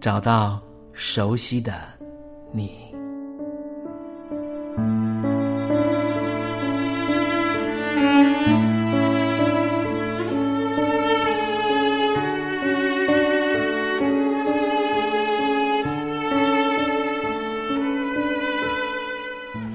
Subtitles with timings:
[0.00, 0.58] 找到
[0.94, 1.74] 熟悉的
[2.52, 2.72] 你，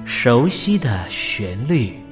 [0.04, 2.05] 熟悉的旋律。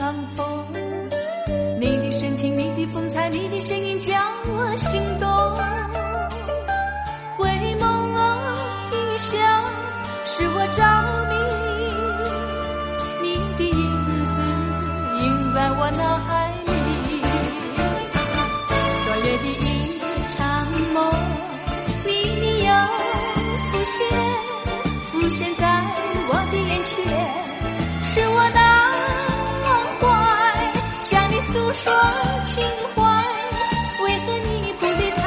[0.00, 0.46] 相风，
[1.78, 4.14] 你的深情，你的风采，你的声音叫
[4.46, 5.28] 我心动。
[7.36, 7.84] 回眸
[8.92, 9.36] 一笑，
[10.24, 10.80] 使我着
[11.28, 11.34] 迷。
[13.20, 14.40] 你的影子
[15.22, 16.70] 映在我脑海里。
[19.04, 20.00] 昨夜的一
[20.30, 20.40] 场
[20.94, 21.12] 梦，
[22.06, 22.72] 你你又
[23.70, 23.98] 浮现，
[25.12, 25.62] 浮现在
[26.26, 27.04] 我的眼前，
[28.02, 28.69] 是我那。
[31.52, 31.92] 诉说
[32.44, 32.62] 情
[32.94, 33.02] 怀，
[34.04, 35.20] 为何你不理睬，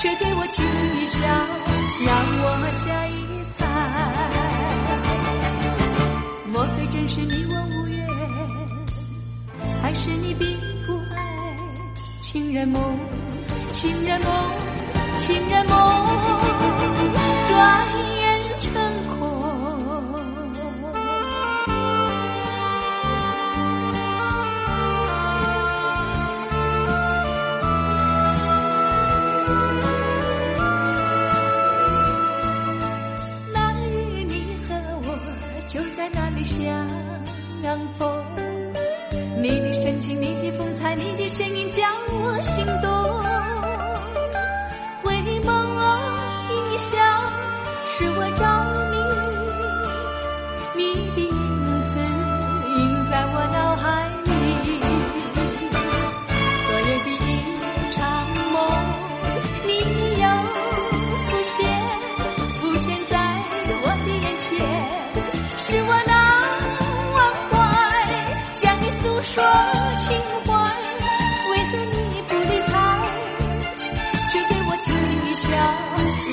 [0.00, 1.18] 却给我轻轻一笑，
[2.06, 2.10] 让
[2.40, 3.10] 我下一
[3.58, 3.60] 猜。
[6.46, 8.08] 莫非真是你我无缘，
[9.82, 11.20] 还是你并不爱？
[12.22, 12.98] 情人梦，
[13.72, 14.32] 情人梦，
[15.16, 15.76] 情人梦，
[17.46, 17.86] 转
[18.16, 18.21] 眼。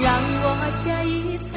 [0.02, 0.08] 让
[0.44, 1.48] 我下一猜。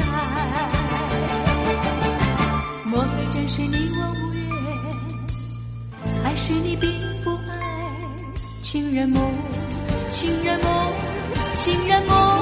[2.84, 4.44] 莫非真是你我无缘，
[6.22, 6.90] 还是你并
[7.24, 7.52] 不爱？
[8.60, 9.32] 情人梦，
[10.10, 10.92] 情人梦，
[11.56, 12.41] 情人梦，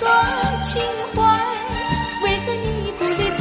[0.00, 0.08] 多
[0.64, 0.82] 情
[1.14, 1.20] 怀，
[2.24, 3.40] 为何你不理睬，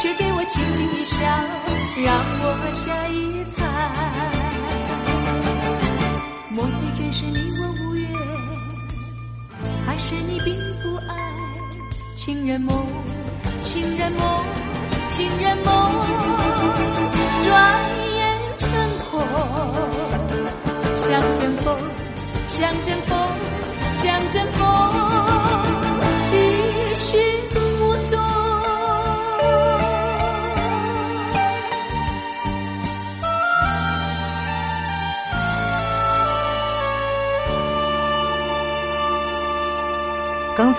[0.00, 1.14] 却对我轻轻一笑，
[2.02, 2.08] 让
[2.40, 3.58] 我下一猜。
[6.50, 8.10] 莫非真是你我无缘，
[9.84, 11.14] 还是你并不爱？
[12.16, 12.86] 情人梦，
[13.62, 14.44] 情人梦，
[15.08, 15.92] 情人梦，
[17.44, 17.52] 转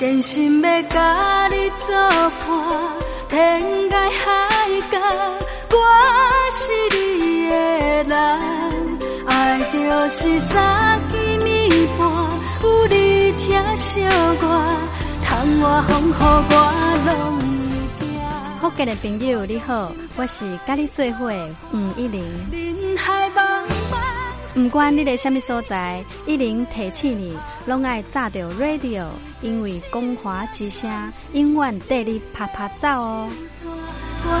[0.00, 2.48] 真心要甲你作伴，
[3.30, 4.98] 天涯海角，
[5.70, 5.76] 我
[6.52, 6.62] 是
[6.96, 7.54] 你的
[8.04, 8.14] 人。
[9.26, 9.78] 爱就
[10.10, 12.00] 是三更暝半，
[12.62, 14.00] 有你听小
[14.40, 14.44] 歌，
[15.24, 16.52] 窗外风雨我
[17.06, 17.08] 拢
[17.98, 18.06] 会惊。
[18.60, 22.22] 福建的朋友你好，我是甲你做伙的黄一玲。
[22.50, 23.43] 人海。
[24.54, 27.36] 不管你在什么所在，一零提起你，
[27.66, 29.08] 拢爱炸着 radio，
[29.42, 30.88] 因为光华之声
[31.32, 33.28] 永远带你啪啪走哦。
[34.26, 34.40] 我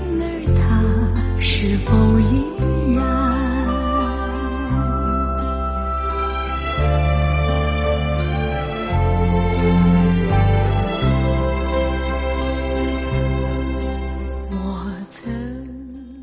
[1.43, 2.45] 是否依
[2.93, 3.01] 然？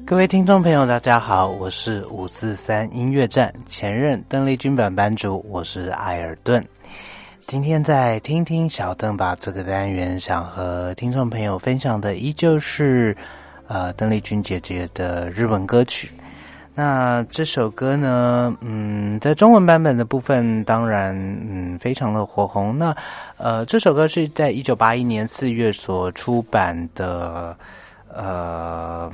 [0.06, 6.64] 各位听众朋友，大家好，我是五四三音乐站前任邓丽君版班主，我是艾尔顿。
[7.48, 13.16] 今天在听听小邓吧这个单元，想和听众朋友分享的依旧是，
[13.68, 16.10] 呃，邓丽君姐姐的日文歌曲。
[16.74, 21.14] 那这首歌呢，嗯，在中文版本的部分，当然，
[21.48, 22.76] 嗯，非常的火红。
[22.76, 22.96] 那，
[23.36, 27.56] 呃，这首歌是在一九八一年四月所出版的，
[28.12, 29.10] 呃，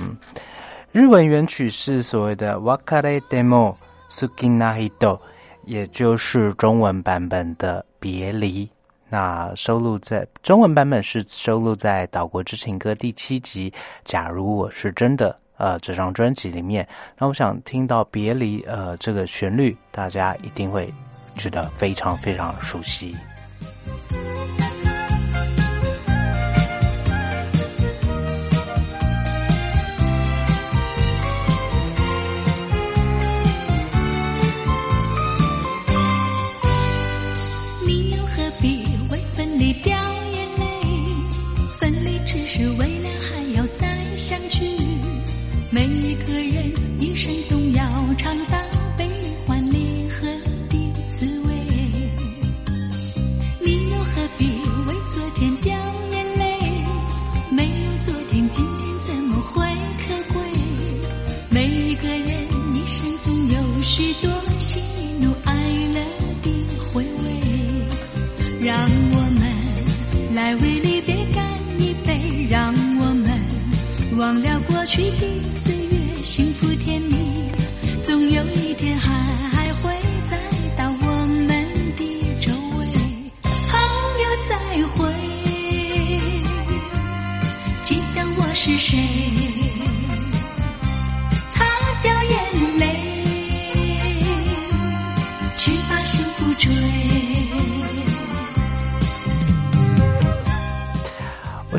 [0.91, 3.75] 日文原曲是所谓的 “wakare demo
[4.09, 5.19] sukinahito”，
[5.65, 7.85] 也就是中文版本的。
[7.97, 8.69] 别离，
[9.07, 13.71] 那收录在中文版本是收录在《岛国之情歌》第七集
[14.03, 16.87] 《假如我是真的》呃这张专辑里面。
[17.17, 20.91] 那我想听到别离呃这个旋律，大家一定会
[21.37, 23.15] 觉得非常非常熟悉。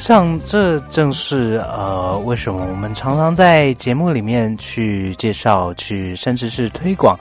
[0.06, 7.18] 像这正是呃，为什么我们常常在节目里面去介绍、去甚至是推广，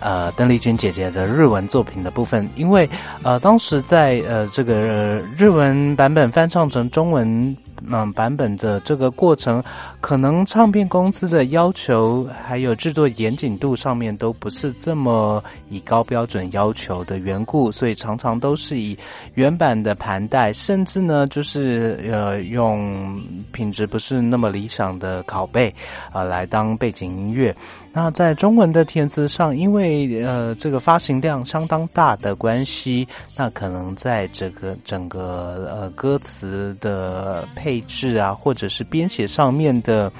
[0.00, 2.90] 呃，邓丽君姐姐的日文作品的部分，因为
[3.22, 7.56] 呃，当时在呃这个日文版本翻唱成中文。
[7.90, 9.62] 嗯，版本的这个过程，
[10.00, 18.96] 可能唱片公司的要求还有制作严谨度上面都不是这么以高标准要求的缘故，所以常常都是以
[19.34, 23.20] 原版的盘带，甚至呢就是呃用
[23.52, 25.74] 品质不是那么理想的拷贝
[26.12, 27.54] 啊来当背景音乐。
[27.92, 33.06] 那在中文的填词上，因为呃这个发行量相当大的关系，
[33.38, 40.12] 那可能在这个整个呃歌词的配配置啊，或者是编写上面的，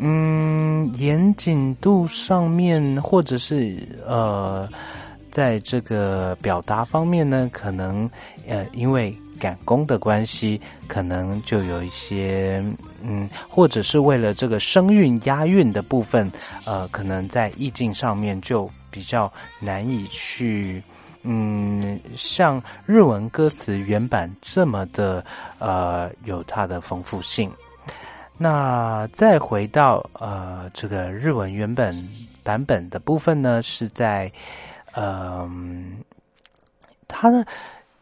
[0.00, 4.68] 嗯严谨度上面，或者是呃
[5.30, 8.10] 在这个表达方面呢，可能
[8.48, 9.16] 呃因为。
[9.40, 12.62] 赶工的关系，可能就有一些，
[13.02, 16.30] 嗯，或者是为了这个声韵押韵的部分，
[16.66, 20.82] 呃，可能在意境上面就比较难以去，
[21.22, 25.24] 嗯，像日文歌词原版这么的，
[25.58, 27.50] 呃，有它的丰富性。
[28.36, 32.08] 那再回到呃这个日文原本
[32.42, 34.32] 版本的部分呢，是在，
[34.94, 35.98] 嗯，
[37.08, 37.46] 它的。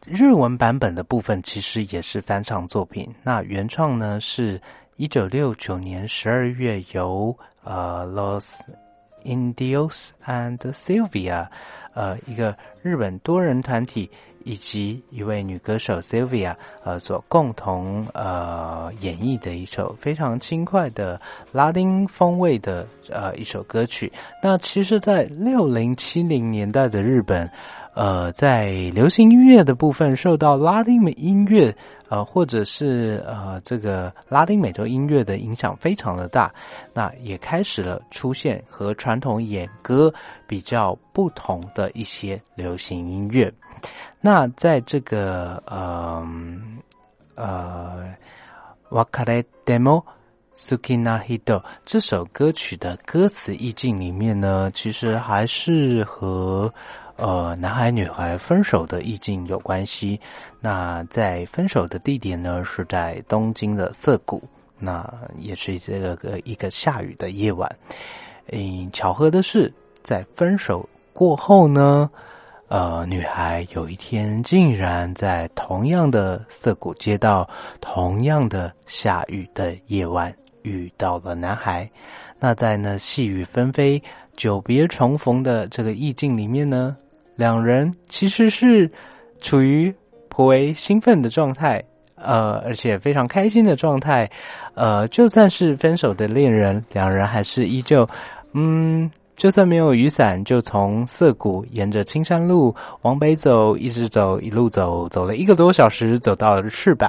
[0.06, 3.14] 日文版本的部分其实也是翻唱作品。
[3.22, 4.58] 那原创呢，是
[4.96, 8.60] 一九六九年十二月由呃 Los
[9.28, 11.46] Indios and Sylvia，
[11.92, 14.10] 呃一个日本多人团体
[14.44, 21.20] 以及一位女歌手 Sylvia 呃所共同呃演绎的一首非常轻快的
[21.52, 24.10] 拉丁风味的呃一首歌曲。
[24.42, 27.48] 那其实，在六零七零年代的日本。
[27.98, 31.74] 呃，在流行音乐的部分，受到拉丁美音乐，
[32.08, 36.48] 呃，或者是呃这个拉丁美洲音乐的影响非常的大，
[36.94, 40.14] 那也开始了出现和传统演歌
[40.46, 43.52] 比较不同的一些流行音乐。
[44.20, 46.24] 那在这个呃
[47.34, 48.14] 呃
[48.90, 50.00] 瓦卡雷 demo
[50.54, 56.72] sukina hito 这首歌曲的歌词意境里面呢，其实还是和。
[57.18, 60.18] 呃，男孩女孩分手的意境有关系。
[60.60, 64.42] 那在分手的地点呢，是在东京的涩谷。
[64.78, 67.68] 那也是这个个一个下雨的夜晚。
[68.52, 69.72] 嗯，巧合的是，
[70.04, 72.08] 在分手过后呢，
[72.68, 77.48] 呃，女孩有一天竟然在同样的涩谷街道、
[77.80, 81.90] 同样的下雨的夜晚遇到了男孩。
[82.38, 84.00] 那在那细雨纷飞、
[84.36, 86.96] 久别重逢的这个意境里面呢？
[87.38, 88.90] 两人其实是
[89.40, 89.94] 处于
[90.28, 91.80] 颇为兴奋的状态，
[92.16, 94.28] 呃，而且非常开心的状态，
[94.74, 98.04] 呃，就算是分手的恋人，两人还是依旧，
[98.54, 107.08] 嗯，就算没有雨伞，就从涩谷沿着青山路往北走，一直走，一路走，走了一个多小时，走到了赤坂，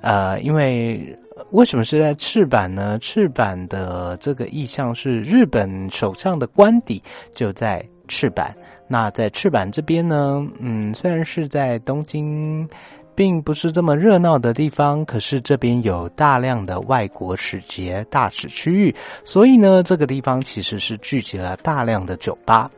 [0.00, 1.16] 呃，因为
[1.52, 2.98] 为什么是在赤坂呢？
[2.98, 7.00] 赤坂的这个意象是日本首相的官邸
[7.36, 8.52] 就在赤坂。
[8.86, 12.68] 那在赤坂这边呢，嗯，虽然是在东京，
[13.14, 18.94] 并不是这么热闹的地方，可是这边有大量的外国使节大使区域，
[19.24, 22.70] 所以呢，这个地方其实是聚集了大量的酒吧，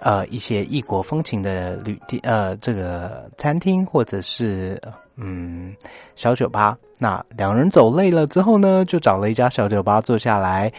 [0.00, 4.80] 呃，一些异国风情的旅店，呃，这个餐厅或者是
[5.16, 5.74] 嗯
[6.16, 6.76] 小酒吧。
[6.98, 10.72] 那两人走累了之后呢，就找了一家小酒吧坐下来。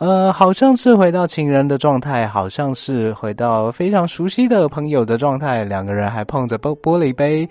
[0.00, 5.62] 呃，好像是回到情人的状态，好像是回到非常熟悉的朋友的状态。
[5.62, 7.46] 两个人还碰着玻玻璃杯，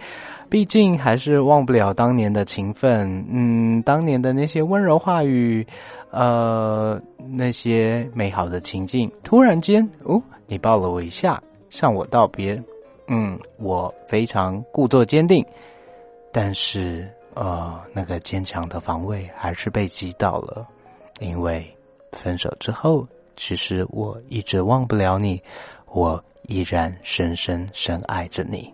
[0.50, 3.24] 毕竟还是忘不了当年的情分。
[3.30, 5.64] 嗯，当年的那些温柔话语，
[6.10, 7.00] 呃，
[7.32, 9.12] 那些美好的情境。
[9.24, 12.60] 突然间，哦，你抱了我一下，向我道别。
[13.10, 15.46] 嗯，我非常故作坚定，
[16.32, 20.66] 但是，呃，那个坚强的防卫还是被击倒了，
[21.20, 21.64] 因为。
[22.12, 25.42] 分手之后，其实我一直忘不了你，
[25.88, 28.74] 我依然深深深爱着你。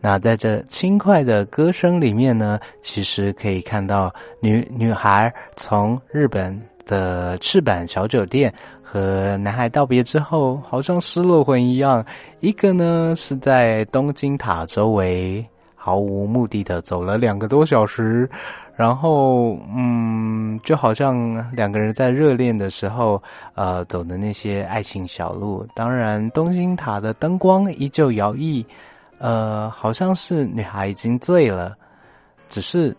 [0.00, 12.04] 那在这轻快的歌声里面呢，其实可以看到女女孩从日本的赤坂小酒店和男孩道别之后，好像失了魂一样。
[12.40, 15.44] 一个呢是在东京塔周围
[15.74, 18.30] 毫无目的的走了两个多小时。
[18.76, 23.22] 然后，嗯，就好像两个人在热恋的时候，
[23.54, 25.66] 呃，走的那些爱情小路。
[25.74, 28.62] 当然，东京塔的灯光依旧摇曳，
[29.18, 31.74] 呃，好像是女孩已经醉了，
[32.50, 32.94] 只是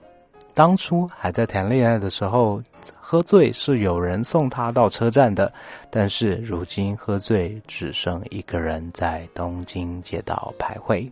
[0.56, 2.60] 当初还在谈恋爱的时候，
[3.00, 5.54] 喝醉是有人送她到车站的，
[5.92, 11.08] 但是如今喝醉只剩一个人在东京街道徘徊。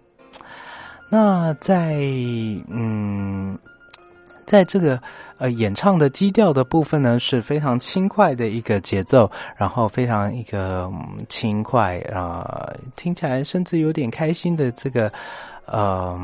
[1.07, 1.97] 那在
[2.67, 3.55] 嗯，
[4.45, 5.01] 在这个
[5.37, 10.91] 呃演唱的基调的部分呢，是非常轻快的一个节奏，然后非常一个
[11.29, 15.11] 轻快啊，听起来甚至有点开心的这个。
[15.67, 16.15] 呃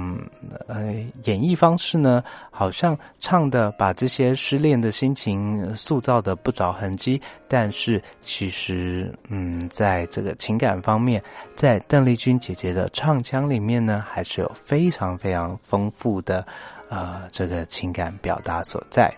[0.68, 11.20] 呃，演绎方式呢，好像唱的把这些失恋的心情塑造的不着痕迹，但是其实，嗯，在这个情感方面，
[11.56, 16.46] 在邓丽君姐姐的唱腔里面呢，还是有非常非常丰富的
[16.92, 19.12] 呃这个情感表达所在。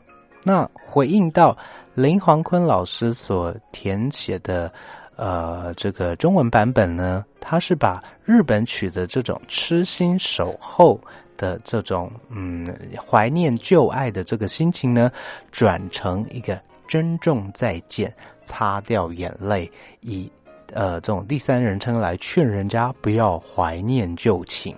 [0.43, 1.57] 那回应到
[1.93, 4.71] 林黄坤老师所填写的。
[5.15, 10.99] 呃，这个中文版本呢，他是把日本曲的这种痴心守候
[11.37, 15.11] 的这种嗯怀念旧爱的这个心情呢，
[15.51, 18.11] 转成一个珍重再见，
[18.43, 20.29] 擦掉眼泪，以
[20.73, 24.75] 呃这种第三人称来劝人家不要怀念旧情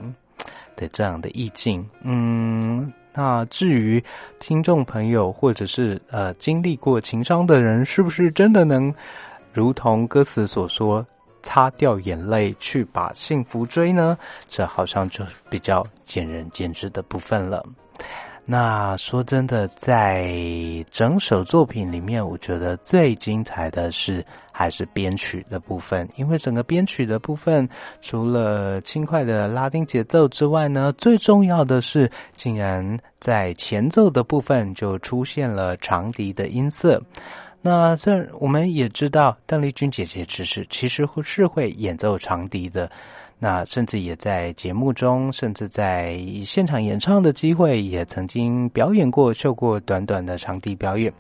[0.76, 1.88] 的这样的意境。
[2.02, 4.04] 嗯，那至于
[4.40, 8.94] 听众朋友或者是呃经历过情伤的人，是不是真的能？
[9.54, 11.06] 如同歌词所说，
[11.42, 14.18] 擦掉眼泪去把幸福追呢？
[14.50, 17.66] 这好像就比较见仁见智的部分了。
[18.44, 20.30] 那说真的，在
[20.92, 24.24] 整首作品里面，我觉得最精彩的是
[24.58, 27.68] 还是编曲的部分，因为整个编曲的部分，
[28.00, 37.02] 除了轻快的拉丁节奏之外呢，最重要的是，竟然在前奏的部分就出现了长笛的音色。
[37.62, 42.90] 那这我们也知道，邓丽君姐姐只是其实会是会演奏长笛的，
[43.38, 51.12] 那甚至也在节目中，甚至在现场演唱的机会，也曾经表演过，秀过短短的长笛表演。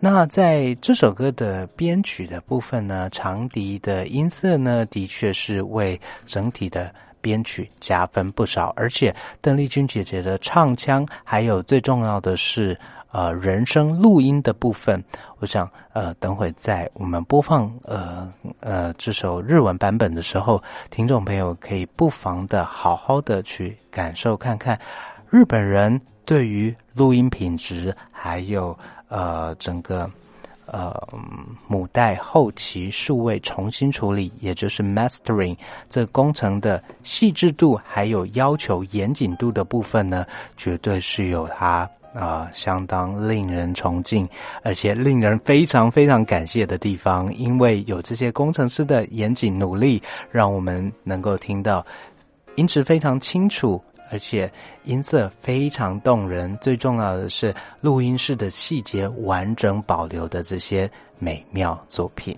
[0.00, 12.78] 那在这首歌的编曲的部分呢，长笛的音色呢，的确是为整体的编曲加分不少，而且邓丽君姐姐的唱腔，还有最重要的是。
[13.10, 15.02] 呃，人声录音的部分，
[15.38, 18.30] 我想，呃，等会在我们播放呃
[18.60, 24.78] 呃这首日文版本的时候，听众朋友可以不妨的好好的去感受看看，
[25.30, 30.10] 日本人对于录音品质，还有呃整个
[30.66, 30.94] 呃
[31.66, 35.56] 母带后期数位重新处理，也就是 mastering
[35.90, 41.88] 这工程的细致度，还有要求严谨度的部分呢，绝对是有它。
[42.14, 44.26] 啊，相当令人崇敬，
[44.62, 51.84] 而且令人非常非常感谢的地方，因为有这些工程师的严谨努力，让我们能够听到
[52.56, 54.50] 音质非常清楚，而且
[54.84, 56.56] 音色非常动人。
[56.60, 62.36] 最重要的是，录音室的细节完整保留的这些美妙作品。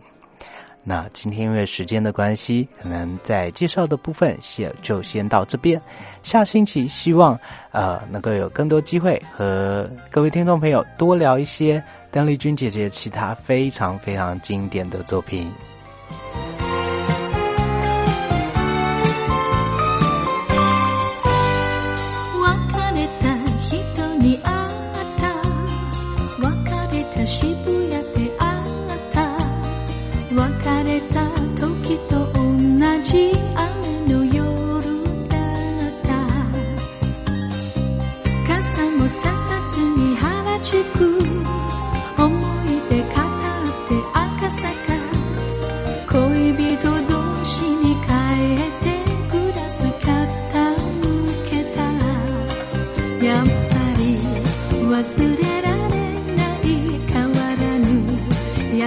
[0.83, 5.80] 那今天因为时间的关系，可能在介绍的部分先就先到这边。
[6.22, 7.38] 下星期希望
[7.70, 15.52] 呃能够有更多机会和各位听众朋友多聊一些邓丽君姐姐其他非常非常经典的作品。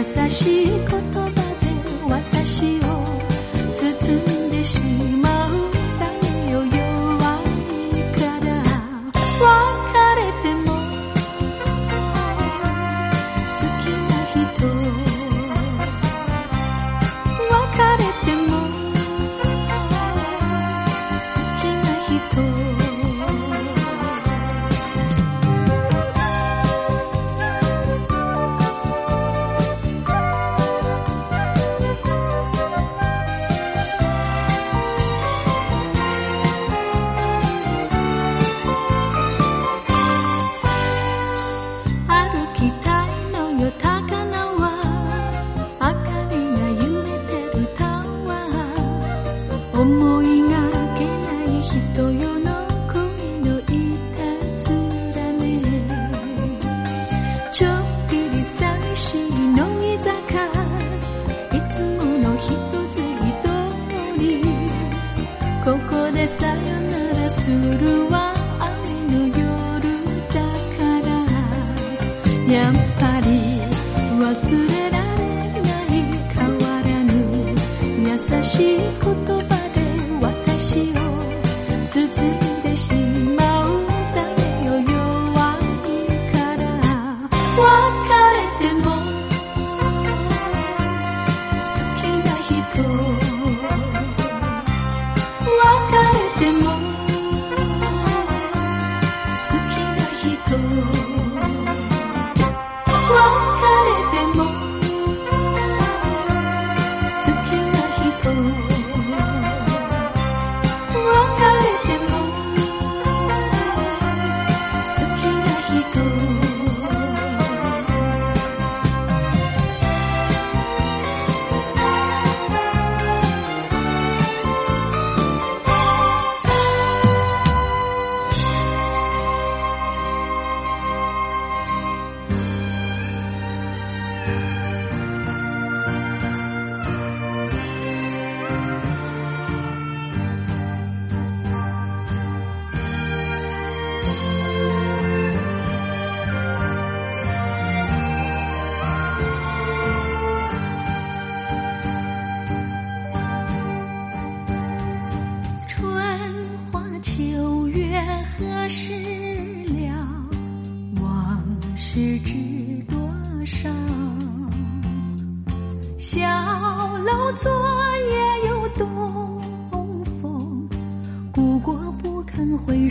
[0.06, 1.43] 優しい言葉。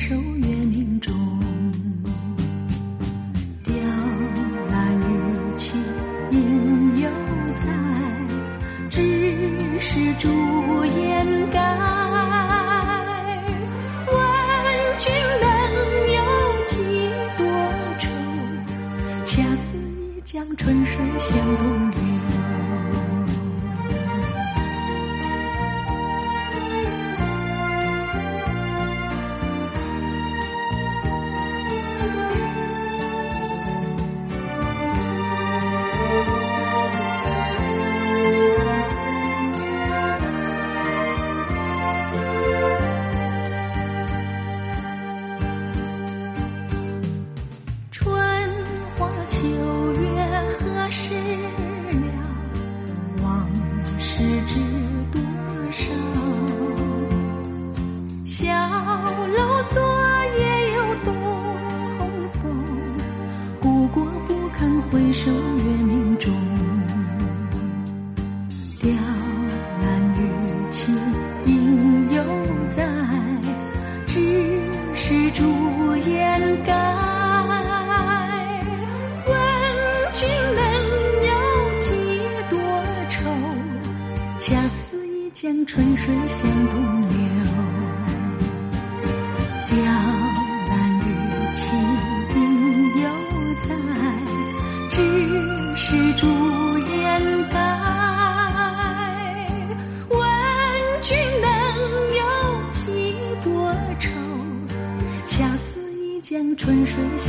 [0.02, 0.31] 堪
[54.46, 54.58] 知
[55.10, 55.20] 多
[55.70, 55.84] 少？
[58.24, 58.48] 小
[59.28, 59.80] 楼昨
[60.38, 60.40] 夜
[60.74, 61.14] 又东
[62.32, 62.40] 风，
[63.60, 66.51] 故国不堪回首月明中。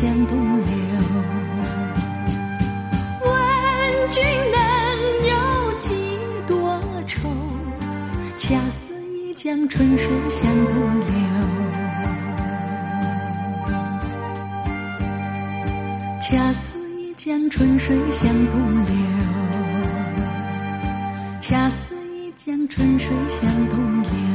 [0.04, 0.68] 向东流。
[3.22, 3.30] 问
[4.10, 4.60] 君能
[5.30, 5.34] 有
[5.80, 5.96] 几
[6.46, 6.54] 多
[7.08, 7.30] 愁？
[8.36, 11.13] 恰似一江春水向东流。
[16.20, 18.92] 恰似一江春水向东流。
[21.39, 24.33] 恰似一江春水向东流。